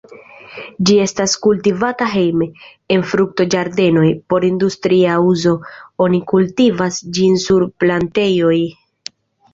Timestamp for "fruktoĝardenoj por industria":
3.11-5.19